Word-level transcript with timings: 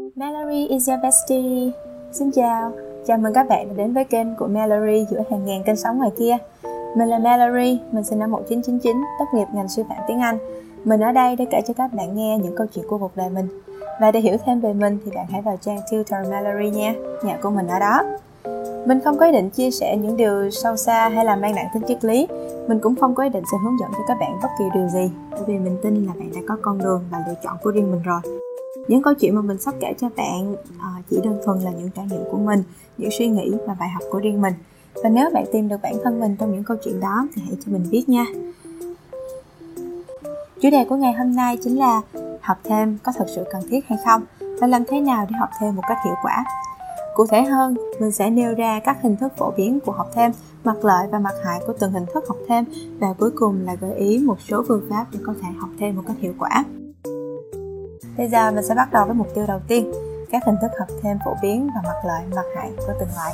Mallory 0.00 0.66
is 0.66 0.88
your 0.88 1.00
bestie. 1.02 1.70
Xin 2.12 2.30
chào, 2.30 2.72
chào 3.06 3.18
mừng 3.18 3.32
các 3.32 3.48
bạn 3.48 3.68
đã 3.68 3.74
đến 3.76 3.94
với 3.94 4.04
kênh 4.04 4.36
của 4.36 4.46
Mallory 4.46 5.06
giữa 5.10 5.22
hàng 5.30 5.44
ngàn 5.44 5.62
kênh 5.64 5.76
sóng 5.76 5.98
ngoài 5.98 6.10
kia. 6.18 6.36
Mình 6.96 7.08
là 7.08 7.18
Mallory, 7.18 7.80
mình 7.92 8.04
sinh 8.04 8.18
năm 8.18 8.30
1999, 8.30 8.96
tốt 9.18 9.24
nghiệp 9.34 9.46
ngành 9.54 9.68
sư 9.68 9.82
phạm 9.88 9.98
tiếng 10.08 10.20
Anh. 10.20 10.38
Mình 10.84 11.00
ở 11.00 11.12
đây 11.12 11.36
để 11.36 11.44
kể 11.50 11.60
cho 11.66 11.74
các 11.74 11.94
bạn 11.94 12.16
nghe 12.16 12.38
những 12.38 12.56
câu 12.56 12.66
chuyện 12.74 12.84
của 12.88 12.98
cuộc 12.98 13.16
đời 13.16 13.30
mình. 13.30 13.48
Và 14.00 14.10
để 14.10 14.20
hiểu 14.20 14.36
thêm 14.46 14.60
về 14.60 14.72
mình 14.72 14.98
thì 15.04 15.10
bạn 15.14 15.26
hãy 15.30 15.42
vào 15.42 15.56
trang 15.60 15.78
Tutor 15.90 16.30
Mallory 16.30 16.70
nha, 16.70 16.94
nhà 17.24 17.38
của 17.42 17.50
mình 17.50 17.66
ở 17.66 17.78
đó. 17.78 18.02
Mình 18.86 19.00
không 19.00 19.18
có 19.18 19.26
ý 19.26 19.32
định 19.32 19.50
chia 19.50 19.70
sẻ 19.70 19.96
những 19.96 20.16
điều 20.16 20.50
sâu 20.50 20.76
xa 20.76 21.08
hay 21.08 21.24
là 21.24 21.36
mang 21.36 21.54
nặng 21.54 21.68
tính 21.74 21.82
triết 21.88 22.04
lý. 22.04 22.28
Mình 22.68 22.78
cũng 22.78 22.96
không 22.96 23.14
có 23.14 23.22
ý 23.22 23.28
định 23.28 23.44
sẽ 23.52 23.58
hướng 23.64 23.78
dẫn 23.80 23.90
cho 23.92 24.04
các 24.08 24.16
bạn 24.20 24.38
bất 24.42 24.48
kỳ 24.58 24.64
điều 24.74 24.88
gì, 24.88 25.10
bởi 25.30 25.40
vì 25.46 25.58
mình 25.58 25.76
tin 25.82 26.06
là 26.06 26.12
bạn 26.18 26.30
đã 26.34 26.40
có 26.48 26.56
con 26.62 26.78
đường 26.78 27.04
và 27.10 27.18
lựa 27.28 27.34
chọn 27.44 27.56
của 27.62 27.70
riêng 27.70 27.90
mình 27.90 28.02
rồi 28.02 28.20
những 28.90 29.02
câu 29.02 29.14
chuyện 29.14 29.34
mà 29.34 29.42
mình 29.42 29.58
sắp 29.58 29.74
kể 29.80 29.94
cho 30.00 30.08
bạn 30.16 30.56
ờ, 30.80 30.88
chỉ 31.10 31.20
đơn 31.24 31.40
thuần 31.44 31.60
là 31.60 31.70
những 31.70 31.90
trải 31.90 32.06
nghiệm 32.10 32.22
của 32.30 32.38
mình, 32.38 32.62
những 32.98 33.10
suy 33.18 33.28
nghĩ 33.28 33.52
và 33.66 33.76
bài 33.80 33.88
học 33.88 34.02
của 34.10 34.18
riêng 34.18 34.42
mình. 34.42 34.54
Và 35.02 35.08
nếu 35.08 35.30
bạn 35.30 35.44
tìm 35.52 35.68
được 35.68 35.76
bản 35.82 35.94
thân 36.04 36.20
mình 36.20 36.36
trong 36.36 36.52
những 36.52 36.64
câu 36.64 36.76
chuyện 36.84 37.00
đó 37.00 37.26
thì 37.34 37.42
hãy 37.46 37.56
cho 37.66 37.72
mình 37.72 37.86
biết 37.90 38.08
nha. 38.08 38.24
Chủ 40.60 40.70
đề 40.70 40.84
của 40.88 40.96
ngày 40.96 41.12
hôm 41.12 41.36
nay 41.36 41.58
chính 41.64 41.78
là 41.78 42.00
học 42.40 42.58
thêm 42.64 42.98
có 43.02 43.12
thật 43.16 43.26
sự 43.34 43.44
cần 43.52 43.62
thiết 43.70 43.86
hay 43.88 43.98
không 44.04 44.22
và 44.60 44.66
làm 44.66 44.84
thế 44.88 45.00
nào 45.00 45.26
để 45.30 45.36
học 45.40 45.50
thêm 45.60 45.76
một 45.76 45.82
cách 45.88 45.98
hiệu 46.04 46.14
quả. 46.22 46.44
Cụ 47.14 47.26
thể 47.26 47.42
hơn, 47.42 47.76
mình 48.00 48.12
sẽ 48.12 48.30
nêu 48.30 48.54
ra 48.54 48.80
các 48.84 49.02
hình 49.02 49.16
thức 49.16 49.32
phổ 49.36 49.50
biến 49.56 49.80
của 49.80 49.92
học 49.92 50.10
thêm, 50.14 50.32
mặt 50.64 50.84
lợi 50.84 51.08
và 51.10 51.18
mặt 51.18 51.34
hại 51.44 51.60
của 51.66 51.72
từng 51.78 51.92
hình 51.92 52.06
thức 52.14 52.24
học 52.28 52.38
thêm 52.48 52.64
và 52.98 53.14
cuối 53.18 53.30
cùng 53.34 53.60
là 53.64 53.74
gợi 53.74 53.94
ý 53.94 54.18
một 54.18 54.36
số 54.48 54.64
phương 54.68 54.86
pháp 54.90 55.06
để 55.12 55.18
có 55.26 55.34
thể 55.42 55.48
học 55.58 55.70
thêm 55.78 55.96
một 55.96 56.02
cách 56.06 56.16
hiệu 56.20 56.32
quả. 56.38 56.64
Bây 58.20 58.28
giờ 58.28 58.50
mình 58.50 58.64
sẽ 58.64 58.74
bắt 58.74 58.92
đầu 58.92 59.06
với 59.06 59.14
mục 59.14 59.26
tiêu 59.34 59.44
đầu 59.48 59.60
tiên, 59.68 59.92
các 60.30 60.44
hình 60.46 60.56
thức 60.62 60.70
học 60.78 60.88
thêm 61.02 61.18
phổ 61.24 61.34
biến 61.42 61.70
và 61.74 61.80
mặt 61.84 62.02
lợi, 62.04 62.22
mặt 62.36 62.42
hại 62.56 62.70
của 62.76 62.92
từng 63.00 63.08
loại. 63.16 63.32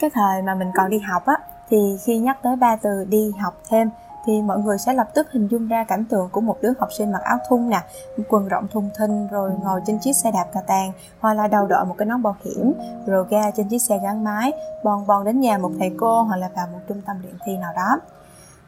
Cái 0.00 0.10
thời 0.10 0.42
mà 0.42 0.54
mình 0.54 0.70
còn 0.74 0.90
đi 0.90 0.98
học 0.98 1.26
á, 1.26 1.34
thì 1.68 1.96
khi 2.04 2.18
nhắc 2.18 2.38
tới 2.42 2.56
ba 2.56 2.76
từ 2.76 3.04
đi 3.08 3.32
học 3.38 3.54
thêm 3.68 3.90
thì 4.26 4.42
mọi 4.42 4.58
người 4.58 4.78
sẽ 4.78 4.92
lập 4.92 5.08
tức 5.14 5.26
hình 5.32 5.48
dung 5.50 5.68
ra 5.68 5.84
cảnh 5.84 6.04
tượng 6.04 6.28
của 6.32 6.40
một 6.40 6.56
đứa 6.62 6.72
học 6.78 6.88
sinh 6.98 7.12
mặc 7.12 7.22
áo 7.22 7.38
thun 7.48 7.68
nè, 7.68 7.80
quần 8.28 8.48
rộng 8.48 8.68
thùng 8.68 8.90
thình 8.98 9.28
rồi 9.30 9.50
ngồi 9.62 9.80
trên 9.86 9.98
chiếc 9.98 10.12
xe 10.12 10.30
đạp 10.32 10.46
cà 10.52 10.60
tàng 10.66 10.92
hoặc 11.20 11.34
là 11.34 11.48
đầu 11.48 11.66
đội 11.66 11.84
một 11.84 11.94
cái 11.98 12.06
nón 12.06 12.22
bảo 12.22 12.36
hiểm 12.44 12.72
rồi 13.06 13.26
ga 13.30 13.50
trên 13.50 13.68
chiếc 13.68 13.78
xe 13.78 13.98
gắn 14.02 14.24
máy 14.24 14.52
bon 14.84 15.06
bon 15.06 15.24
đến 15.24 15.40
nhà 15.40 15.58
một 15.58 15.70
thầy 15.78 15.90
cô 15.96 16.22
hoặc 16.22 16.36
là 16.36 16.48
vào 16.56 16.66
một 16.72 16.78
trung 16.88 17.02
tâm 17.06 17.16
luyện 17.22 17.34
thi 17.44 17.56
nào 17.56 17.72
đó 17.76 18.00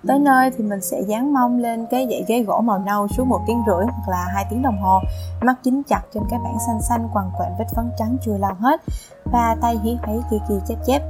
tới 0.06 0.18
nơi 0.18 0.50
thì 0.50 0.64
mình 0.64 0.80
sẽ 0.80 1.00
dán 1.00 1.32
mông 1.32 1.58
lên 1.58 1.86
cái 1.90 2.06
dãy 2.10 2.24
ghế 2.28 2.42
gỗ 2.42 2.60
màu 2.60 2.78
nâu 2.78 3.08
suốt 3.08 3.24
một 3.24 3.40
tiếng 3.46 3.62
rưỡi 3.66 3.84
hoặc 3.84 4.08
là 4.08 4.26
hai 4.34 4.46
tiếng 4.50 4.62
đồng 4.62 4.78
hồ. 4.78 5.00
Mắt 5.42 5.54
dính 5.64 5.82
chặt 5.82 6.02
trên 6.14 6.22
cái 6.30 6.40
bảng 6.44 6.58
xanh 6.66 6.82
xanh 6.82 7.08
quằn 7.12 7.30
quện 7.38 7.48
vết 7.58 7.64
phấn 7.76 7.90
trắng 7.98 8.16
chưa 8.24 8.36
lau 8.36 8.54
hết. 8.60 8.80
Và 9.24 9.56
tay 9.60 9.78
hí 9.82 9.98
hoáy 10.02 10.18
kia 10.30 10.38
kia 10.48 10.58
chép 10.66 10.76
chép. 10.86 11.02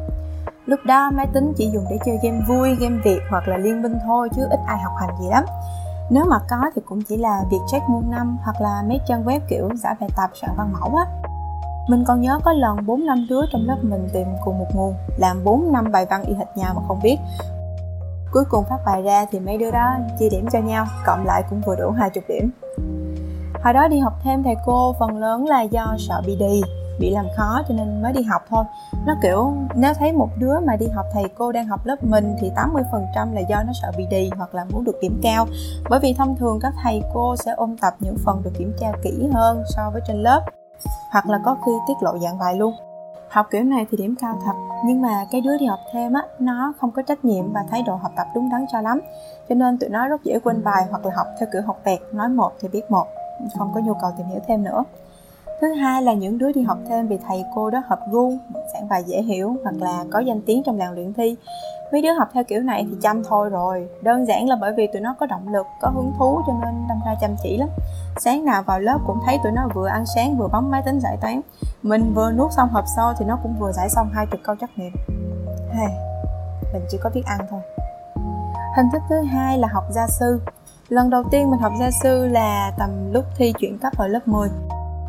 Lúc 0.67 0.81
đó 0.87 1.11
máy 1.11 1.27
tính 1.33 1.53
chỉ 1.57 1.71
dùng 1.71 1.85
để 1.91 1.99
chơi 2.05 2.19
game 2.23 2.41
vui, 2.49 2.75
game 2.81 2.97
việt 3.05 3.21
hoặc 3.31 3.49
là 3.49 3.57
liên 3.57 3.83
minh 3.83 3.95
thôi 4.05 4.29
chứ 4.37 4.43
ít 4.51 4.61
ai 4.67 4.79
học 4.79 4.93
hành 5.01 5.11
gì 5.21 5.29
lắm. 5.29 5.45
Nếu 6.11 6.25
mà 6.25 6.39
có 6.51 6.71
thì 6.75 6.83
cũng 6.87 7.03
chỉ 7.03 7.17
là 7.17 7.43
việc 7.51 7.61
check 7.71 7.89
môn 7.89 8.11
năm 8.11 8.39
hoặc 8.45 8.61
là 8.61 8.83
mấy 8.89 9.01
trang 9.07 9.25
web 9.25 9.41
kiểu 9.49 9.69
giải 9.77 9.95
bài 10.01 10.11
tập 10.17 10.31
soạn 10.41 10.53
văn 10.57 10.73
mẫu 10.73 10.97
á. 10.97 11.05
Mình 11.89 12.05
còn 12.05 12.21
nhớ 12.21 12.41
có 12.45 12.53
lần 12.53 12.87
4 12.87 13.07
năm 13.07 13.27
đứa 13.31 13.41
trong 13.53 13.63
lớp 13.67 13.77
mình 13.83 14.09
tìm 14.13 14.27
cùng 14.45 14.59
một 14.59 14.67
nguồn, 14.75 14.95
làm 15.19 15.45
4 15.45 15.73
năm 15.73 15.93
bài 15.93 16.07
văn 16.11 16.23
y 16.23 16.35
hệt 16.35 16.57
nhau 16.57 16.73
mà 16.77 16.83
không 16.89 17.01
biết. 17.03 17.19
Cuối 18.33 18.45
cùng 18.51 18.65
phát 18.65 18.79
bài 18.87 19.03
ra 19.03 19.27
thì 19.31 19.41
mấy 19.41 19.59
đứa 19.59 19.71
đó 19.71 19.97
chia 20.19 20.29
điểm 20.29 20.47
cho 20.53 20.59
nhau, 20.59 20.87
cộng 21.07 21.27
lại 21.27 21.45
cũng 21.51 21.61
vừa 21.67 21.77
đủ 21.77 21.91
20 21.91 22.23
điểm. 22.29 22.51
Hồi 23.65 23.73
đó 23.73 23.89
đi 23.89 23.99
học 23.99 24.13
thêm 24.23 24.43
thầy 24.43 24.55
cô 24.67 24.95
phần 24.99 25.19
lớn 25.19 25.47
là 25.47 25.63
do 25.63 25.97
sợ 25.99 26.23
bị 26.27 26.37
đi 26.37 26.61
bị 27.01 27.11
làm 27.11 27.27
khó 27.37 27.63
cho 27.69 27.75
nên 27.75 28.03
mới 28.03 28.13
đi 28.13 28.23
học 28.23 28.43
thôi. 28.49 28.65
Nó 29.07 29.15
kiểu 29.23 29.53
nếu 29.75 29.95
thấy 29.95 30.13
một 30.13 30.29
đứa 30.39 30.61
mà 30.61 30.77
đi 30.77 30.87
học 30.89 31.07
thầy 31.13 31.25
cô 31.39 31.53
đang 31.53 31.67
học 31.67 31.87
lớp 31.87 31.97
mình 32.05 32.37
thì 32.41 32.51
80% 32.57 33.35
là 33.35 33.41
do 33.41 33.63
nó 33.63 33.73
sợ 33.83 33.93
bị 33.97 34.07
đi 34.11 34.31
hoặc 34.37 34.55
là 34.55 34.65
muốn 34.65 34.85
được 34.85 34.99
điểm 35.03 35.21
cao. 35.23 35.47
Bởi 35.91 36.01
vì 36.01 36.15
thông 36.15 36.37
thường 36.37 36.59
các 36.61 36.73
thầy 36.83 37.03
cô 37.15 37.37
sẽ 37.37 37.53
ôn 37.53 37.77
tập 37.81 37.95
những 38.01 38.17
phần 38.25 38.43
được 38.45 38.53
kiểm 38.59 38.73
tra 38.81 38.93
kỹ 39.03 39.29
hơn 39.33 39.63
so 39.77 39.91
với 39.91 40.03
trên 40.07 40.23
lớp 40.23 40.43
hoặc 41.13 41.27
là 41.27 41.39
có 41.45 41.57
khi 41.67 41.73
tiết 41.89 41.95
lộ 42.01 42.19
dạng 42.19 42.39
bài 42.39 42.55
luôn 42.55 42.75
học 43.33 43.47
kiểu 43.51 43.65
này 43.65 43.87
thì 43.91 43.97
điểm 43.97 44.15
cao 44.21 44.39
thật, 44.45 44.53
nhưng 44.85 45.03
mà 45.03 45.27
cái 45.31 45.41
đứa 45.41 45.59
đi 45.59 45.67
học 45.67 45.79
thêm 45.93 46.13
á, 46.13 46.23
nó 46.39 46.73
không 46.81 46.91
có 46.91 47.03
trách 47.03 47.25
nhiệm 47.25 47.53
và 47.53 47.65
thái 47.71 47.83
độ 47.83 47.95
học 47.95 48.13
tập 48.17 48.27
đúng 48.35 48.49
đắn 48.51 48.67
cho 48.73 48.81
lắm. 48.81 49.01
Cho 49.49 49.55
nên 49.55 49.79
tụi 49.79 49.91
nó 49.91 50.09
rất 50.09 50.25
dễ 50.25 50.39
quên 50.39 50.65
bài 50.65 50.85
hoặc 50.91 51.07
là 51.07 51.13
học 51.17 51.27
theo 51.39 51.49
kiểu 51.53 51.63
học 51.67 51.81
vẹt, 51.85 52.01
nói 52.13 52.29
một 52.29 52.53
thì 52.61 52.69
biết 52.69 52.91
một, 52.91 53.07
không 53.59 53.71
có 53.75 53.81
nhu 53.81 53.95
cầu 53.95 54.11
tìm 54.19 54.27
hiểu 54.27 54.41
thêm 54.47 54.65
nữa. 54.65 54.85
Thứ 55.61 55.73
hai 55.73 56.03
là 56.03 56.13
những 56.13 56.39
đứa 56.39 56.53
đi 56.53 56.63
học 56.63 56.79
thêm 56.89 57.09
vì 57.09 57.19
thầy 57.29 57.45
cô 57.55 57.71
đó 57.71 57.83
hợp 57.87 58.01
gu, 58.11 58.33
giảng 58.75 58.89
bài 58.89 59.05
dễ 59.07 59.23
hiểu 59.23 59.57
hoặc 59.63 59.75
là 59.81 60.05
có 60.11 60.21
danh 60.21 60.41
tiếng 60.47 60.63
trong 60.63 60.79
làng 60.79 60.93
luyện 60.93 61.13
thi 61.13 61.37
mấy 61.93 62.03
đứa 62.03 62.13
học 62.13 62.29
theo 62.33 62.45
kiểu 62.45 62.63
này 62.63 62.87
thì 62.91 62.97
chăm 63.03 63.23
thôi 63.25 63.51
rồi. 63.51 63.89
Đơn 64.03 64.27
giản 64.27 64.49
là 64.49 64.57
bởi 64.61 64.73
vì 64.77 64.87
tụi 64.87 65.03
nó 65.03 65.15
có 65.21 65.27
động 65.27 65.53
lực 65.53 65.67
có 65.81 65.89
hứng 65.89 66.13
thú 66.19 66.41
cho 66.47 66.53
nên 66.53 66.89
đâm 66.89 67.01
ra 67.07 67.15
chăm 67.21 67.37
chỉ 67.43 67.57
lắm. 67.57 67.69
Sáng 68.19 68.45
nào 68.45 68.63
vào 68.63 68.81
lớp 68.81 68.99
cũng 69.07 69.19
thấy 69.27 69.39
tụi 69.43 69.53
nó 69.53 69.69
vừa 69.75 69.89
ăn 69.89 70.05
sáng 70.15 70.37
vừa 70.39 70.49
bấm 70.49 70.71
máy 70.71 70.83
tính 70.83 71.01
giải 71.01 71.17
toán. 71.21 71.41
Mình 71.83 72.13
vừa 72.15 72.33
nuốt 72.33 72.53
xong 72.53 72.69
hộp 72.69 72.85
xôi 72.97 73.15
thì 73.19 73.25
nó 73.25 73.39
cũng 73.43 73.55
vừa 73.59 73.73
giải 73.73 73.89
xong 73.89 74.11
hai 74.15 74.27
chục 74.27 74.41
câu 74.45 74.57
trắc 74.61 74.71
nghiệm. 74.77 74.93
Hey, 75.71 75.91
mình 76.73 76.83
chỉ 76.91 76.99
có 77.03 77.11
biết 77.15 77.23
ăn 77.27 77.39
thôi. 77.51 77.61
Hình 78.77 78.87
thức 78.93 79.03
thứ 79.09 79.23
hai 79.23 79.59
là 79.59 79.69
học 79.73 79.85
gia 79.91 80.07
sư. 80.07 80.41
Lần 80.89 81.11
đầu 81.11 81.23
tiên 81.31 81.51
mình 81.51 81.61
học 81.61 81.73
gia 81.81 81.91
sư 82.03 82.27
là 82.27 82.73
tầm 82.79 83.13
lúc 83.13 83.25
thi 83.37 83.53
chuyển 83.59 83.79
cấp 83.79 83.93
ở 83.97 84.09
lớp 84.09 84.29
10 84.29 84.49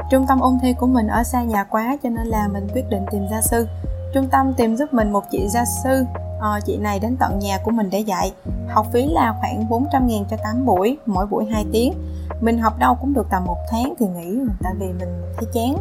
trung 0.09 0.25
tâm 0.27 0.39
ôn 0.39 0.59
thi 0.61 0.73
của 0.73 0.87
mình 0.87 1.07
ở 1.07 1.23
xa 1.23 1.43
nhà 1.43 1.63
quá 1.63 1.97
cho 2.03 2.09
nên 2.09 2.27
là 2.27 2.47
mình 2.47 2.67
quyết 2.73 2.89
định 2.89 3.05
tìm 3.11 3.27
gia 3.31 3.41
sư. 3.41 3.67
Trung 4.13 4.27
tâm 4.31 4.53
tìm 4.53 4.75
giúp 4.75 4.93
mình 4.93 5.11
một 5.11 5.23
chị 5.31 5.47
gia 5.47 5.65
sư 5.83 6.05
à, 6.43 6.59
chị 6.65 6.77
này 6.77 6.99
đến 6.99 7.15
tận 7.19 7.39
nhà 7.39 7.57
của 7.63 7.71
mình 7.71 7.89
để 7.89 7.99
dạy. 7.99 8.31
Học 8.69 8.85
phí 8.93 9.05
là 9.05 9.35
khoảng 9.39 9.69
400 9.69 10.07
ngàn 10.07 10.25
cho 10.29 10.37
8 10.43 10.65
buổi 10.65 10.97
mỗi 11.05 11.25
buổi 11.25 11.45
2 11.45 11.65
tiếng. 11.71 11.93
Mình 12.41 12.57
học 12.57 12.79
đâu 12.79 12.97
cũng 13.01 13.13
được 13.13 13.27
tầm 13.29 13.45
một 13.45 13.57
tháng 13.69 13.93
thì 13.99 14.05
nghỉ 14.07 14.39
tại 14.63 14.73
vì 14.79 14.85
mình 14.85 15.21
thấy 15.37 15.49
chán. 15.53 15.77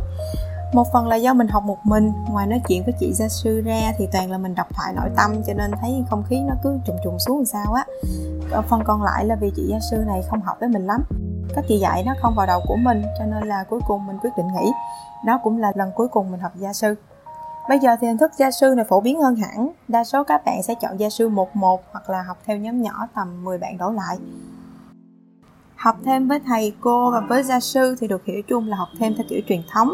Một 0.72 0.86
phần 0.92 1.08
là 1.08 1.16
do 1.16 1.34
mình 1.34 1.48
học 1.48 1.62
một 1.62 1.78
mình 1.84 2.12
ngoài 2.30 2.46
nói 2.46 2.60
chuyện 2.68 2.84
với 2.84 2.94
chị 3.00 3.12
gia 3.12 3.28
sư 3.28 3.60
ra 3.60 3.92
thì 3.98 4.08
toàn 4.12 4.30
là 4.30 4.38
mình 4.38 4.54
đọc 4.54 4.66
thoại 4.74 4.92
nội 4.96 5.10
tâm 5.16 5.42
cho 5.46 5.54
nên 5.54 5.70
thấy 5.80 6.04
không 6.10 6.22
khí 6.28 6.40
nó 6.40 6.54
cứ 6.62 6.78
trùng 6.86 6.96
trùng 7.04 7.18
xuống 7.18 7.36
làm 7.36 7.44
sao 7.44 7.72
á. 7.72 7.84
Ờ, 8.50 8.62
phần 8.62 8.80
còn 8.84 9.02
lại 9.02 9.24
là 9.24 9.34
vì 9.34 9.50
chị 9.56 9.66
gia 9.70 9.78
sư 9.90 9.96
này 9.96 10.22
không 10.30 10.40
hợp 10.40 10.56
với 10.60 10.68
mình 10.68 10.86
lắm. 10.86 11.04
Các 11.54 11.64
chị 11.68 11.78
dạy 11.78 12.02
nó 12.06 12.14
không 12.22 12.34
vào 12.34 12.46
đầu 12.46 12.60
của 12.68 12.76
mình 12.76 13.02
cho 13.18 13.24
nên 13.24 13.48
là 13.48 13.64
cuối 13.70 13.80
cùng 13.88 14.06
mình 14.06 14.18
quyết 14.22 14.30
định 14.36 14.46
nghỉ. 14.46 14.72
Đó 15.26 15.40
cũng 15.44 15.58
là 15.58 15.72
lần 15.74 15.90
cuối 15.94 16.08
cùng 16.08 16.30
mình 16.30 16.40
học 16.40 16.52
gia 16.56 16.72
sư. 16.72 16.94
Bây 17.68 17.78
giờ 17.78 17.96
thì 18.00 18.06
hình 18.06 18.18
thức 18.18 18.30
gia 18.36 18.50
sư 18.50 18.74
này 18.76 18.84
phổ 18.88 19.00
biến 19.00 19.20
hơn 19.20 19.36
hẳn, 19.36 19.68
đa 19.88 20.04
số 20.04 20.24
các 20.24 20.44
bạn 20.44 20.62
sẽ 20.62 20.74
chọn 20.74 21.00
gia 21.00 21.10
sư 21.10 21.28
11 21.28 21.82
hoặc 21.92 22.10
là 22.10 22.22
học 22.22 22.38
theo 22.46 22.56
nhóm 22.56 22.82
nhỏ 22.82 23.08
tầm 23.14 23.44
10 23.44 23.58
bạn 23.58 23.78
đổ 23.78 23.90
lại. 23.90 24.18
Học 25.76 25.96
thêm 26.04 26.28
với 26.28 26.40
thầy 26.46 26.74
cô 26.80 27.10
và 27.10 27.20
với 27.20 27.42
gia 27.42 27.60
sư 27.60 27.96
thì 28.00 28.08
được 28.08 28.24
hiểu 28.24 28.42
chung 28.48 28.68
là 28.68 28.76
học 28.76 28.88
thêm 28.98 29.14
theo 29.16 29.26
kiểu 29.28 29.40
truyền 29.48 29.62
thống, 29.72 29.90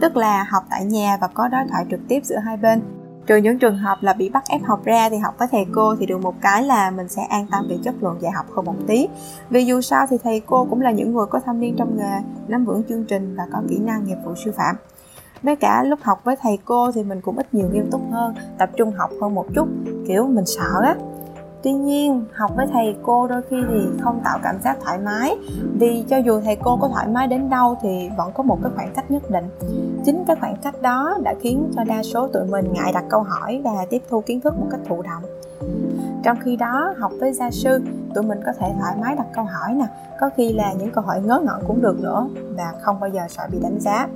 tức 0.00 0.16
là 0.16 0.46
học 0.50 0.64
tại 0.70 0.84
nhà 0.84 1.16
và 1.20 1.26
có 1.26 1.48
đối 1.48 1.64
thoại 1.70 1.84
trực 1.90 2.00
tiếp 2.08 2.20
giữa 2.24 2.38
hai 2.38 2.56
bên. 2.56 2.82
Trừ 3.26 3.36
những 3.36 3.58
trường 3.58 3.78
hợp 3.78 3.98
là 4.00 4.12
bị 4.12 4.28
bắt 4.28 4.44
ép 4.48 4.62
học 4.64 4.84
ra 4.84 5.08
thì 5.10 5.16
học 5.16 5.34
với 5.38 5.48
thầy 5.50 5.66
cô 5.74 5.96
thì 5.96 6.06
được 6.06 6.22
một 6.22 6.34
cái 6.40 6.62
là 6.62 6.90
mình 6.90 7.08
sẽ 7.08 7.22
an 7.22 7.46
tâm 7.50 7.66
về 7.70 7.78
chất 7.84 7.94
lượng 8.00 8.18
dạy 8.20 8.32
học 8.32 8.46
hơn 8.56 8.64
một 8.64 8.76
tí. 8.86 9.08
Vì 9.50 9.64
dù 9.64 9.80
sao 9.80 10.06
thì 10.10 10.16
thầy 10.24 10.40
cô 10.40 10.66
cũng 10.70 10.80
là 10.80 10.90
những 10.90 11.12
người 11.12 11.26
có 11.26 11.40
thâm 11.40 11.60
niên 11.60 11.74
trong 11.78 11.96
nghề, 11.96 12.18
nắm 12.48 12.64
vững 12.64 12.82
chương 12.88 13.04
trình 13.04 13.36
và 13.36 13.46
có 13.52 13.62
kỹ 13.68 13.78
năng 13.78 14.04
nghiệp 14.04 14.18
vụ 14.24 14.34
sư 14.44 14.52
phạm 14.56 14.76
với 15.42 15.56
cả 15.56 15.82
lúc 15.82 15.98
học 16.02 16.20
với 16.24 16.36
thầy 16.42 16.58
cô 16.64 16.92
thì 16.92 17.02
mình 17.02 17.20
cũng 17.20 17.36
ít 17.36 17.54
nhiều 17.54 17.68
nghiêm 17.72 17.90
túc 17.90 18.00
hơn, 18.12 18.34
tập 18.58 18.70
trung 18.76 18.92
học 18.92 19.10
hơn 19.22 19.34
một 19.34 19.46
chút, 19.54 19.68
kiểu, 20.08 20.26
mình 20.26 20.46
sợ 20.46 20.80
á. 20.82 20.96
Tuy 21.62 21.72
nhiên, 21.72 22.24
học 22.32 22.50
với 22.56 22.66
thầy 22.72 22.96
cô 23.02 23.26
đôi 23.26 23.42
khi 23.50 23.56
thì 23.68 23.86
không 24.00 24.20
tạo 24.24 24.38
cảm 24.42 24.56
giác 24.64 24.76
thoải 24.84 24.98
mái, 24.98 25.36
vì 25.78 26.04
cho 26.08 26.16
dù 26.16 26.40
thầy 26.40 26.56
cô 26.56 26.76
có 26.76 26.88
thoải 26.88 27.08
mái 27.08 27.26
đến 27.26 27.50
đâu 27.50 27.76
thì 27.82 28.10
vẫn 28.16 28.32
có 28.34 28.42
một 28.42 28.58
cái 28.62 28.72
khoảng 28.76 28.92
cách 28.94 29.10
nhất 29.10 29.30
định. 29.30 29.48
Chính 30.04 30.24
cái 30.26 30.36
khoảng 30.40 30.56
cách 30.62 30.82
đó 30.82 31.18
đã 31.22 31.34
khiến 31.40 31.70
cho 31.76 31.84
đa 31.84 32.02
số 32.02 32.28
tụi 32.28 32.44
mình 32.44 32.72
ngại 32.72 32.92
đặt 32.94 33.04
câu 33.08 33.22
hỏi 33.22 33.60
và 33.64 33.86
tiếp 33.90 34.02
thu 34.10 34.20
kiến 34.20 34.40
thức 34.40 34.54
một 34.60 34.66
cách 34.70 34.80
thụ 34.88 35.02
động. 35.02 35.22
Trong 36.24 36.36
khi 36.44 36.56
đó, 36.56 36.94
học 36.98 37.12
với 37.20 37.32
gia 37.32 37.50
sư, 37.50 37.80
tụi 38.14 38.24
mình 38.24 38.40
có 38.46 38.52
thể 38.58 38.66
thoải 38.80 38.94
mái 39.00 39.16
đặt 39.16 39.26
câu 39.34 39.44
hỏi 39.44 39.74
nè, 39.74 39.86
có 40.20 40.30
khi 40.36 40.52
là 40.52 40.72
những 40.72 40.90
câu 40.90 41.04
hỏi 41.04 41.20
ngớ 41.20 41.40
ngẩn 41.44 41.60
cũng 41.66 41.82
được 41.82 42.00
nữa 42.00 42.28
và 42.56 42.72
không 42.80 43.00
bao 43.00 43.10
giờ 43.10 43.20
sợ 43.28 43.42
bị 43.52 43.58
đánh 43.62 43.80
giá. 43.80 44.08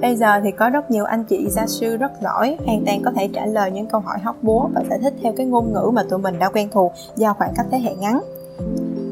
Bây 0.00 0.16
giờ 0.16 0.40
thì 0.44 0.50
có 0.50 0.70
rất 0.70 0.90
nhiều 0.90 1.04
anh 1.04 1.24
chị 1.24 1.48
gia 1.50 1.66
sư 1.66 1.96
rất 1.96 2.12
giỏi, 2.22 2.56
hoàn 2.66 2.84
toàn 2.86 3.02
có 3.02 3.10
thể 3.16 3.28
trả 3.32 3.46
lời 3.46 3.70
những 3.70 3.86
câu 3.86 4.00
hỏi 4.00 4.18
hóc 4.18 4.36
búa 4.42 4.68
và 4.74 4.82
giải 4.90 4.98
thích 5.02 5.14
theo 5.22 5.32
cái 5.36 5.46
ngôn 5.46 5.72
ngữ 5.72 5.90
mà 5.92 6.02
tụi 6.10 6.18
mình 6.18 6.38
đã 6.38 6.48
quen 6.48 6.68
thuộc 6.72 6.92
do 7.16 7.32
khoảng 7.32 7.54
cách 7.56 7.66
thế 7.70 7.78
hệ 7.78 7.94
ngắn. 7.94 8.20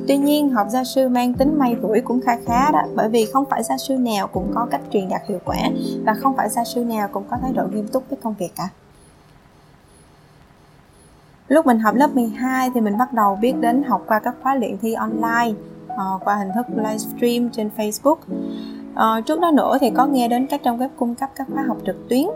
Tuy 0.08 0.16
nhiên, 0.16 0.50
học 0.50 0.66
gia 0.70 0.84
sư 0.84 1.08
mang 1.08 1.34
tính 1.34 1.58
may 1.58 1.76
rủi 1.82 2.00
cũng 2.00 2.20
khá 2.20 2.36
khá 2.46 2.70
đó, 2.70 2.82
bởi 2.94 3.08
vì 3.08 3.26
không 3.26 3.44
phải 3.50 3.62
gia 3.62 3.76
sư 3.76 3.96
nào 3.96 4.26
cũng 4.26 4.52
có 4.54 4.66
cách 4.70 4.80
truyền 4.92 5.08
đạt 5.08 5.22
hiệu 5.28 5.38
quả 5.44 5.56
và 6.06 6.14
không 6.14 6.36
phải 6.36 6.48
gia 6.48 6.64
sư 6.64 6.84
nào 6.84 7.08
cũng 7.08 7.24
có 7.30 7.36
thái 7.42 7.52
độ 7.52 7.62
nghiêm 7.72 7.88
túc 7.88 8.10
với 8.10 8.18
công 8.22 8.34
việc 8.38 8.52
cả. 8.56 8.68
Lúc 11.48 11.66
mình 11.66 11.78
học 11.78 11.94
lớp 11.94 12.14
12 12.14 12.70
thì 12.74 12.80
mình 12.80 12.98
bắt 12.98 13.12
đầu 13.12 13.36
biết 13.36 13.54
đến 13.60 13.82
học 13.82 14.04
qua 14.06 14.20
các 14.20 14.34
khóa 14.42 14.54
luyện 14.54 14.78
thi 14.78 14.92
online 14.92 15.52
ờ, 15.88 16.18
qua 16.24 16.36
hình 16.36 16.48
thức 16.54 16.66
livestream 16.76 17.50
trên 17.50 17.70
Facebook. 17.76 18.16
Uh, 18.94 19.26
trước 19.26 19.40
đó 19.40 19.50
nữa 19.50 19.78
thì 19.80 19.90
có 19.90 20.06
nghe 20.06 20.28
đến 20.28 20.46
các 20.46 20.60
trang 20.64 20.78
web 20.78 20.88
cung 20.96 21.14
cấp 21.14 21.30
các 21.36 21.46
khóa 21.54 21.64
học 21.68 21.76
trực 21.86 22.08
tuyến. 22.08 22.26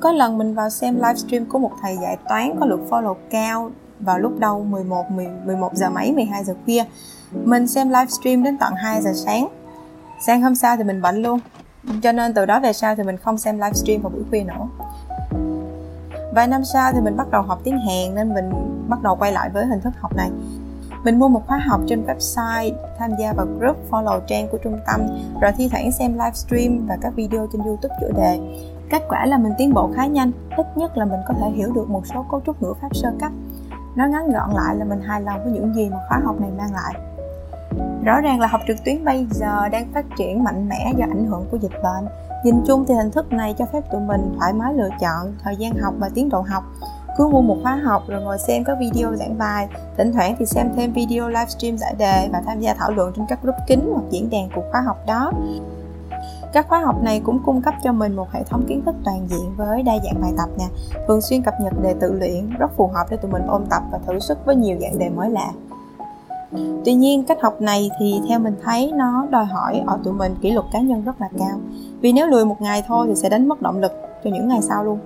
Có 0.00 0.12
lần 0.12 0.38
mình 0.38 0.54
vào 0.54 0.70
xem 0.70 0.94
livestream 0.94 1.44
của 1.46 1.58
một 1.58 1.72
thầy 1.82 1.96
dạy 1.96 2.16
toán 2.28 2.56
có 2.60 2.66
lượt 2.66 2.80
follow 2.90 3.14
cao 3.30 3.70
vào 4.00 4.18
lúc 4.18 4.32
đầu 4.38 4.64
11 4.64 5.10
10, 5.10 5.26
11 5.44 5.74
giờ 5.74 5.90
mấy 5.90 6.12
12 6.12 6.44
giờ 6.44 6.54
khuya. 6.64 6.84
Mình 7.44 7.66
xem 7.66 7.88
livestream 7.88 8.42
đến 8.42 8.58
tận 8.58 8.72
2 8.74 9.02
giờ 9.02 9.10
sáng. 9.14 9.48
Sáng 10.26 10.42
hôm 10.42 10.54
sau 10.54 10.76
thì 10.76 10.84
mình 10.84 11.02
bệnh 11.02 11.22
luôn. 11.22 11.40
Cho 12.02 12.12
nên 12.12 12.34
từ 12.34 12.46
đó 12.46 12.60
về 12.60 12.72
sau 12.72 12.94
thì 12.94 13.02
mình 13.02 13.16
không 13.16 13.38
xem 13.38 13.58
livestream 13.58 14.02
vào 14.02 14.10
buổi 14.10 14.22
khuya 14.30 14.44
nữa 14.44 14.68
vài 16.38 16.48
năm 16.48 16.64
sau 16.64 16.92
thì 16.92 17.00
mình 17.00 17.16
bắt 17.16 17.30
đầu 17.30 17.42
học 17.42 17.60
tiếng 17.64 17.78
Hàn 17.78 18.14
nên 18.14 18.34
mình 18.34 18.50
bắt 18.88 19.02
đầu 19.02 19.16
quay 19.16 19.32
lại 19.32 19.50
với 19.50 19.66
hình 19.66 19.80
thức 19.80 19.92
học 20.00 20.16
này 20.16 20.30
mình 21.08 21.18
mua 21.18 21.28
một 21.28 21.42
khóa 21.46 21.58
học 21.58 21.80
trên 21.86 22.04
website, 22.06 22.72
tham 22.98 23.10
gia 23.20 23.32
vào 23.32 23.46
group 23.58 23.76
follow 23.90 24.20
trang 24.26 24.48
của 24.48 24.58
trung 24.58 24.78
tâm, 24.86 25.00
rồi 25.40 25.52
thi 25.56 25.68
thoảng 25.68 25.92
xem 25.92 26.12
livestream 26.12 26.86
và 26.86 26.96
các 27.00 27.12
video 27.16 27.46
trên 27.52 27.62
youtube 27.62 27.94
chủ 28.00 28.06
đề. 28.16 28.40
Kết 28.90 29.02
quả 29.08 29.26
là 29.26 29.38
mình 29.38 29.52
tiến 29.58 29.74
bộ 29.74 29.90
khá 29.94 30.06
nhanh, 30.06 30.30
ít 30.56 30.66
nhất 30.76 30.96
là 30.96 31.04
mình 31.04 31.20
có 31.28 31.34
thể 31.40 31.50
hiểu 31.50 31.72
được 31.72 31.90
một 31.90 32.06
số 32.06 32.26
cấu 32.30 32.40
trúc 32.46 32.62
ngữ 32.62 32.74
pháp 32.80 32.96
sơ 32.96 33.08
cấp. 33.20 33.32
Nói 33.96 34.08
ngắn 34.08 34.32
gọn 34.32 34.50
lại 34.50 34.76
là 34.76 34.84
mình 34.84 35.00
hài 35.00 35.20
lòng 35.20 35.44
với 35.44 35.52
những 35.52 35.74
gì 35.74 35.88
mà 35.90 35.98
khóa 36.08 36.20
học 36.24 36.40
này 36.40 36.50
mang 36.58 36.72
lại. 36.72 36.94
Rõ 38.04 38.20
ràng 38.20 38.40
là 38.40 38.46
học 38.46 38.60
trực 38.68 38.76
tuyến 38.84 39.04
bây 39.04 39.26
giờ 39.30 39.68
đang 39.68 39.92
phát 39.94 40.04
triển 40.18 40.44
mạnh 40.44 40.68
mẽ 40.68 40.92
do 40.96 41.06
ảnh 41.10 41.26
hưởng 41.26 41.46
của 41.50 41.56
dịch 41.56 41.82
bệnh. 41.82 42.08
Nhìn 42.44 42.62
chung 42.66 42.84
thì 42.88 42.94
hình 42.94 43.10
thức 43.10 43.32
này 43.32 43.54
cho 43.58 43.64
phép 43.72 43.80
tụi 43.92 44.00
mình 44.00 44.34
thoải 44.38 44.52
mái 44.52 44.74
lựa 44.74 44.90
chọn 45.00 45.34
thời 45.42 45.56
gian 45.56 45.72
học 45.76 45.94
và 45.98 46.08
tiến 46.14 46.28
độ 46.28 46.40
học 46.40 46.64
cứ 47.18 47.28
mua 47.28 47.42
một 47.42 47.56
khóa 47.62 47.76
học 47.76 48.02
rồi 48.08 48.22
ngồi 48.22 48.38
xem 48.38 48.64
các 48.64 48.76
video 48.80 49.16
giảng 49.16 49.38
bài. 49.38 49.68
Thỉnh 49.96 50.12
thoảng 50.12 50.36
thì 50.38 50.46
xem 50.46 50.70
thêm 50.76 50.92
video 50.92 51.28
livestream 51.28 51.78
giải 51.78 51.94
đề 51.98 52.28
và 52.32 52.42
tham 52.46 52.60
gia 52.60 52.74
thảo 52.74 52.90
luận 52.90 53.12
trên 53.16 53.26
các 53.28 53.42
group 53.42 53.56
kín 53.66 53.80
hoặc 53.92 54.04
diễn 54.10 54.30
đàn 54.30 54.48
của 54.54 54.62
khóa 54.72 54.80
học 54.80 54.96
đó. 55.06 55.32
Các 56.52 56.68
khóa 56.68 56.80
học 56.80 57.02
này 57.02 57.20
cũng 57.24 57.38
cung 57.46 57.62
cấp 57.62 57.74
cho 57.84 57.92
mình 57.92 58.16
một 58.16 58.32
hệ 58.32 58.42
thống 58.44 58.64
kiến 58.68 58.82
thức 58.86 58.94
toàn 59.04 59.26
diện 59.28 59.54
với 59.56 59.82
đa 59.82 59.92
dạng 60.04 60.20
bài 60.22 60.32
tập 60.38 60.48
nè, 60.58 60.64
thường 61.08 61.20
xuyên 61.20 61.42
cập 61.42 61.54
nhật 61.60 61.72
đề 61.82 61.94
tự 62.00 62.12
luyện 62.12 62.50
rất 62.58 62.70
phù 62.76 62.86
hợp 62.86 63.06
để 63.10 63.16
tụi 63.16 63.30
mình 63.30 63.46
ôn 63.46 63.66
tập 63.70 63.82
và 63.92 63.98
thử 64.06 64.18
sức 64.18 64.38
với 64.44 64.56
nhiều 64.56 64.76
dạng 64.80 64.98
đề 64.98 65.08
mới 65.08 65.30
lạ. 65.30 65.50
Tuy 66.84 66.94
nhiên, 66.94 67.24
cách 67.24 67.38
học 67.42 67.60
này 67.60 67.90
thì 68.00 68.20
theo 68.28 68.38
mình 68.38 68.54
thấy 68.64 68.92
nó 68.94 69.26
đòi 69.30 69.44
hỏi 69.44 69.82
ở 69.86 69.98
tụi 70.04 70.14
mình 70.14 70.34
kỷ 70.40 70.50
luật 70.50 70.66
cá 70.72 70.80
nhân 70.80 71.04
rất 71.04 71.20
là 71.20 71.28
cao. 71.38 71.58
Vì 72.00 72.12
nếu 72.12 72.26
lười 72.26 72.44
một 72.44 72.56
ngày 72.60 72.84
thôi 72.86 73.06
thì 73.08 73.14
sẽ 73.14 73.28
đánh 73.28 73.48
mất 73.48 73.62
động 73.62 73.78
lực 73.78 73.92
cho 74.24 74.30
những 74.30 74.48
ngày 74.48 74.62
sau 74.62 74.84
luôn 74.84 74.98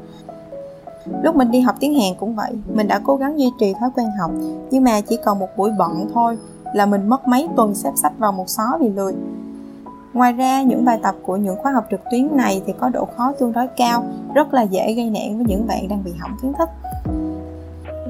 lúc 1.23 1.37
mình 1.37 1.51
đi 1.51 1.61
học 1.61 1.77
tiếng 1.81 2.01
hàn 2.01 2.15
cũng 2.21 2.35
vậy, 2.35 2.53
mình 2.75 2.89
đã 2.89 3.01
cố 3.05 3.17
gắng 3.17 3.39
duy 3.39 3.51
trì 3.61 3.75
thói 3.81 3.91
quen 3.97 4.07
học, 4.21 4.31
nhưng 4.71 4.85
mà 4.85 5.01
chỉ 5.01 5.19
còn 5.25 5.39
một 5.39 5.49
buổi 5.57 5.71
bận 5.79 6.11
thôi 6.15 6.39
là 6.75 6.87
mình 6.87 7.09
mất 7.09 7.29
mấy 7.29 7.49
tuần 7.57 7.75
xếp 7.75 7.91
sách 7.95 8.13
vào 8.19 8.33
một 8.33 8.49
xó 8.49 8.79
vì 8.81 8.89
lười. 8.89 9.15
Ngoài 10.13 10.33
ra, 10.33 10.63
những 10.63 10.85
bài 10.85 10.99
tập 11.03 11.15
của 11.23 11.37
những 11.37 11.57
khóa 11.63 11.73
học 11.73 11.87
trực 11.91 12.01
tuyến 12.11 12.37
này 12.37 12.63
thì 12.67 12.73
có 12.79 12.89
độ 12.89 13.09
khó 13.17 13.33
tương 13.33 13.53
đối 13.53 13.67
cao, 13.77 14.05
rất 14.35 14.55
là 14.55 14.63
dễ 14.63 14.93
gây 14.93 15.11
nản 15.11 15.37
với 15.37 15.47
những 15.49 15.67
bạn 15.67 15.89
đang 15.89 16.05
bị 16.05 16.13
hỏng 16.21 16.37
kiến 16.43 16.53
thức. 16.59 16.69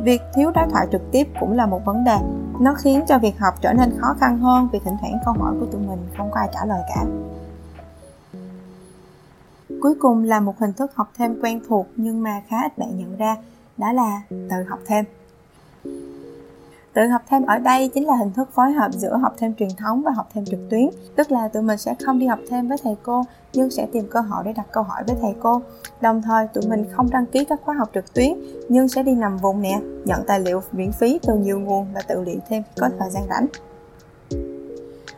Việc 0.04 0.22
thiếu 0.34 0.50
đối 0.54 0.66
thoại 0.70 0.86
trực 0.92 1.12
tiếp 1.12 1.28
cũng 1.40 1.52
là 1.52 1.66
một 1.66 1.84
vấn 1.84 2.04
đề, 2.04 2.16
nó 2.60 2.74
khiến 2.74 3.00
cho 3.08 3.18
việc 3.18 3.38
học 3.38 3.54
trở 3.60 3.72
nên 3.72 3.98
khó 3.98 4.14
khăn 4.20 4.38
hơn 4.38 4.68
vì 4.72 4.78
thỉnh 4.78 4.94
thoảng 5.00 5.18
câu 5.24 5.34
hỏi 5.38 5.54
của 5.60 5.66
tụi 5.66 5.80
mình 5.80 5.98
không 6.18 6.30
có 6.30 6.40
ai 6.40 6.48
trả 6.54 6.64
lời 6.64 6.80
cả 6.88 7.04
cuối 9.82 9.94
cùng 9.94 10.24
là 10.24 10.40
một 10.40 10.58
hình 10.58 10.72
thức 10.72 10.94
học 10.94 11.12
thêm 11.16 11.40
quen 11.42 11.60
thuộc 11.68 11.86
nhưng 11.96 12.22
mà 12.22 12.42
khá 12.48 12.56
ít 12.62 12.78
bạn 12.78 12.98
nhận 12.98 13.16
ra, 13.16 13.36
đó 13.78 13.92
là 13.92 14.20
tự 14.30 14.62
học 14.68 14.78
thêm. 14.86 15.04
Tự 16.92 17.06
học 17.06 17.22
thêm 17.28 17.46
ở 17.46 17.58
đây 17.58 17.88
chính 17.88 18.06
là 18.06 18.14
hình 18.16 18.32
thức 18.32 18.48
phối 18.54 18.72
hợp 18.72 18.92
giữa 18.92 19.16
học 19.16 19.34
thêm 19.38 19.54
truyền 19.54 19.68
thống 19.78 20.02
và 20.02 20.10
học 20.10 20.28
thêm 20.34 20.44
trực 20.44 20.60
tuyến. 20.70 20.88
Tức 21.16 21.32
là 21.32 21.48
tụi 21.48 21.62
mình 21.62 21.78
sẽ 21.78 21.94
không 22.04 22.18
đi 22.18 22.26
học 22.26 22.38
thêm 22.48 22.68
với 22.68 22.78
thầy 22.82 22.96
cô, 23.02 23.24
nhưng 23.52 23.70
sẽ 23.70 23.86
tìm 23.92 24.04
cơ 24.10 24.20
hội 24.20 24.44
để 24.44 24.52
đặt 24.52 24.66
câu 24.72 24.82
hỏi 24.82 25.02
với 25.06 25.16
thầy 25.22 25.34
cô. 25.40 25.62
Đồng 26.00 26.22
thời, 26.22 26.48
tụi 26.48 26.64
mình 26.68 26.86
không 26.92 27.10
đăng 27.10 27.26
ký 27.26 27.44
các 27.44 27.60
khóa 27.64 27.74
học 27.74 27.90
trực 27.94 28.14
tuyến, 28.14 28.32
nhưng 28.68 28.88
sẽ 28.88 29.02
đi 29.02 29.14
nằm 29.14 29.36
vùng 29.36 29.62
nè, 29.62 29.80
nhận 30.04 30.20
tài 30.26 30.40
liệu 30.40 30.62
miễn 30.72 30.92
phí 30.92 31.18
từ 31.22 31.34
nhiều 31.34 31.60
nguồn 31.60 31.86
và 31.94 32.02
tự 32.08 32.22
luyện 32.22 32.38
thêm 32.48 32.62
khi 32.62 32.80
có 32.80 32.88
thời 32.98 33.10
gian 33.10 33.22
rảnh. 33.28 33.46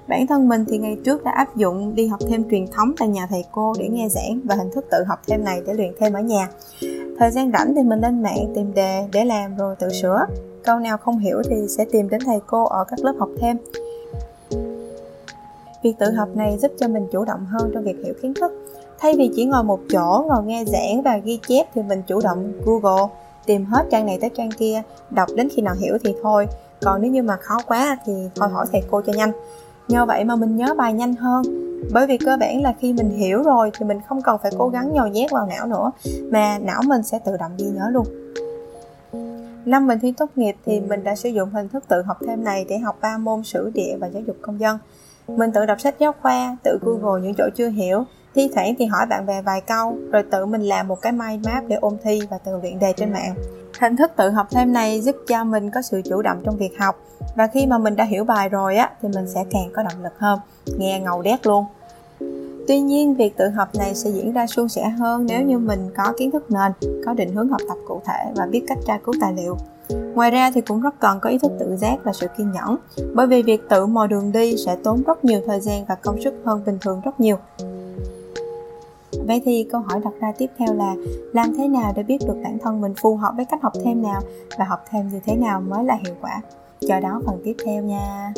Bản 0.08 0.26
thân 0.26 0.48
mình 0.48 0.64
thì 0.68 0.78
ngày 0.78 0.96
trước 1.04 1.24
đã 1.24 1.30
áp 1.30 1.56
dụng 1.56 1.94
đi 1.94 2.06
học 2.06 2.20
thêm 2.28 2.50
truyền 2.50 2.66
thống 2.66 2.92
tại 2.98 3.08
nhà 3.08 3.26
thầy 3.30 3.44
cô 3.52 3.72
để 3.78 3.88
nghe 3.88 4.08
giảng 4.08 4.40
và 4.44 4.54
hình 4.54 4.70
thức 4.70 4.84
tự 4.90 5.04
học 5.08 5.18
thêm 5.26 5.44
này 5.44 5.60
để 5.66 5.74
luyện 5.74 5.92
thêm 5.98 6.12
ở 6.12 6.20
nhà. 6.20 6.48
Thời 7.18 7.30
gian 7.30 7.52
rảnh 7.52 7.74
thì 7.74 7.82
mình 7.82 8.00
lên 8.00 8.22
mạng 8.22 8.52
tìm 8.54 8.74
đề 8.74 9.08
để 9.12 9.24
làm 9.24 9.56
rồi 9.56 9.76
tự 9.78 9.88
sửa. 9.88 10.26
Câu 10.64 10.78
nào 10.78 10.98
không 10.98 11.18
hiểu 11.18 11.42
thì 11.50 11.56
sẽ 11.68 11.84
tìm 11.92 12.08
đến 12.08 12.20
thầy 12.26 12.40
cô 12.46 12.64
ở 12.64 12.84
các 12.84 12.98
lớp 13.04 13.14
học 13.18 13.28
thêm. 13.40 13.56
Việc 15.82 15.94
tự 15.98 16.10
học 16.10 16.28
này 16.34 16.58
giúp 16.58 16.72
cho 16.80 16.88
mình 16.88 17.06
chủ 17.12 17.24
động 17.24 17.46
hơn 17.46 17.70
trong 17.74 17.84
việc 17.84 17.96
hiểu 18.04 18.14
kiến 18.22 18.34
thức. 18.34 18.52
Thay 18.98 19.14
vì 19.18 19.30
chỉ 19.36 19.44
ngồi 19.44 19.64
một 19.64 19.80
chỗ, 19.88 20.24
ngồi 20.28 20.44
nghe 20.44 20.64
giảng 20.64 21.02
và 21.02 21.16
ghi 21.16 21.38
chép 21.48 21.66
thì 21.74 21.82
mình 21.82 22.02
chủ 22.06 22.20
động 22.24 22.52
Google, 22.64 23.06
tìm 23.46 23.64
hết 23.64 23.86
trang 23.90 24.06
này 24.06 24.18
tới 24.20 24.30
trang 24.36 24.50
kia, 24.50 24.82
đọc 25.10 25.28
đến 25.36 25.48
khi 25.52 25.62
nào 25.62 25.74
hiểu 25.80 25.98
thì 26.04 26.14
thôi. 26.22 26.46
Còn 26.80 27.02
nếu 27.02 27.10
như 27.10 27.22
mà 27.22 27.36
khó 27.36 27.58
quá 27.66 27.98
thì 28.06 28.12
thôi 28.34 28.48
hỏi 28.48 28.66
thầy 28.72 28.82
cô 28.90 29.00
cho 29.00 29.12
nhanh 29.12 29.32
nhờ 29.88 30.06
vậy 30.06 30.24
mà 30.24 30.36
mình 30.36 30.56
nhớ 30.56 30.74
bài 30.76 30.92
nhanh 30.92 31.14
hơn 31.14 31.42
bởi 31.92 32.06
vì 32.06 32.18
cơ 32.18 32.36
bản 32.40 32.62
là 32.62 32.74
khi 32.80 32.92
mình 32.92 33.10
hiểu 33.10 33.42
rồi 33.42 33.70
thì 33.78 33.86
mình 33.86 33.98
không 34.08 34.22
cần 34.22 34.36
phải 34.42 34.52
cố 34.58 34.68
gắng 34.68 34.92
nhồi 34.94 35.10
nhét 35.10 35.30
vào 35.30 35.46
não 35.46 35.66
nữa 35.66 35.90
mà 36.30 36.58
não 36.58 36.82
mình 36.86 37.02
sẽ 37.02 37.18
tự 37.18 37.36
động 37.36 37.52
ghi 37.58 37.66
nhớ 37.66 37.90
luôn 37.90 38.06
Năm 39.64 39.86
mình 39.86 39.98
thi 39.98 40.12
tốt 40.16 40.30
nghiệp 40.36 40.56
thì 40.66 40.80
mình 40.80 41.04
đã 41.04 41.14
sử 41.14 41.28
dụng 41.28 41.50
hình 41.50 41.68
thức 41.68 41.84
tự 41.88 42.02
học 42.02 42.18
thêm 42.26 42.44
này 42.44 42.66
để 42.68 42.78
học 42.78 42.98
ba 43.00 43.18
môn 43.18 43.42
sử 43.42 43.70
địa 43.74 43.96
và 44.00 44.06
giáo 44.06 44.22
dục 44.26 44.36
công 44.42 44.60
dân. 44.60 44.78
Mình 45.28 45.52
tự 45.52 45.66
đọc 45.66 45.80
sách 45.80 45.94
giáo 45.98 46.12
khoa, 46.22 46.56
tự 46.62 46.78
Google 46.82 47.22
những 47.22 47.34
chỗ 47.38 47.44
chưa 47.56 47.68
hiểu, 47.68 48.04
thi 48.34 48.50
thoảng 48.54 48.74
thì 48.78 48.86
hỏi 48.86 49.06
bạn 49.10 49.26
bè 49.26 49.42
vài 49.42 49.60
câu, 49.60 49.96
rồi 50.12 50.22
tự 50.30 50.46
mình 50.46 50.62
làm 50.62 50.88
một 50.88 51.00
cái 51.02 51.12
mind 51.12 51.46
map 51.46 51.64
để 51.68 51.76
ôn 51.76 51.96
thi 52.02 52.20
và 52.30 52.38
tự 52.38 52.52
luyện 52.62 52.78
đề 52.78 52.92
trên 52.96 53.12
mạng. 53.12 53.34
Hình 53.80 53.96
thức 53.96 54.10
tự 54.16 54.30
học 54.30 54.46
thêm 54.50 54.72
này 54.72 55.00
giúp 55.00 55.16
cho 55.26 55.44
mình 55.44 55.70
có 55.70 55.82
sự 55.82 56.02
chủ 56.04 56.22
động 56.22 56.42
trong 56.44 56.56
việc 56.56 56.78
học 56.78 56.96
và 57.36 57.46
khi 57.46 57.66
mà 57.66 57.78
mình 57.78 57.96
đã 57.96 58.04
hiểu 58.04 58.24
bài 58.24 58.48
rồi 58.48 58.76
á 58.76 58.90
thì 59.02 59.08
mình 59.14 59.28
sẽ 59.28 59.44
càng 59.50 59.70
có 59.74 59.82
động 59.82 60.02
lực 60.02 60.18
hơn. 60.18 60.38
Nghe 60.78 61.00
ngầu 61.00 61.22
đét 61.22 61.46
luôn. 61.46 61.64
Tuy 62.68 62.80
nhiên, 62.80 63.14
việc 63.14 63.36
tự 63.36 63.48
học 63.48 63.68
này 63.74 63.94
sẽ 63.94 64.10
diễn 64.10 64.32
ra 64.32 64.46
suôn 64.46 64.68
sẻ 64.68 64.88
hơn 64.88 65.26
nếu 65.26 65.42
như 65.42 65.58
mình 65.58 65.90
có 65.96 66.12
kiến 66.18 66.30
thức 66.30 66.50
nền, 66.50 66.72
có 67.06 67.14
định 67.14 67.34
hướng 67.34 67.48
học 67.48 67.60
tập 67.68 67.76
cụ 67.88 68.00
thể 68.04 68.32
và 68.36 68.46
biết 68.46 68.64
cách 68.68 68.78
tra 68.86 68.98
cứu 69.04 69.14
tài 69.20 69.32
liệu. 69.32 69.56
Ngoài 70.14 70.30
ra 70.30 70.50
thì 70.50 70.60
cũng 70.60 70.80
rất 70.80 71.00
cần 71.00 71.20
có 71.20 71.30
ý 71.30 71.38
thức 71.38 71.52
tự 71.60 71.76
giác 71.76 71.96
và 72.04 72.12
sự 72.12 72.26
kiên 72.38 72.52
nhẫn, 72.52 72.76
bởi 73.14 73.26
vì 73.26 73.42
việc 73.42 73.68
tự 73.68 73.86
mò 73.86 74.06
đường 74.06 74.32
đi 74.32 74.56
sẽ 74.66 74.76
tốn 74.84 75.02
rất 75.02 75.24
nhiều 75.24 75.40
thời 75.46 75.60
gian 75.60 75.84
và 75.84 75.94
công 75.94 76.22
sức 76.22 76.34
hơn 76.44 76.62
bình 76.66 76.78
thường 76.80 77.00
rất 77.04 77.20
nhiều. 77.20 77.36
Vậy 79.26 79.42
thì 79.44 79.66
câu 79.72 79.80
hỏi 79.80 80.00
đặt 80.04 80.12
ra 80.20 80.32
tiếp 80.38 80.50
theo 80.58 80.74
là 80.74 80.94
làm 81.32 81.54
thế 81.56 81.68
nào 81.68 81.92
để 81.96 82.02
biết 82.02 82.18
được 82.26 82.36
bản 82.44 82.58
thân 82.58 82.80
mình 82.80 82.94
phù 83.02 83.16
hợp 83.16 83.32
với 83.36 83.44
cách 83.44 83.62
học 83.62 83.72
thêm 83.84 84.02
nào 84.02 84.20
và 84.58 84.64
học 84.64 84.84
thêm 84.90 85.08
như 85.08 85.20
thế 85.26 85.36
nào 85.36 85.60
mới 85.60 85.84
là 85.84 85.98
hiệu 86.04 86.14
quả? 86.20 86.40
Chờ 86.80 87.00
đó 87.00 87.20
phần 87.26 87.40
tiếp 87.44 87.56
theo 87.66 87.82
nha. 87.82 88.32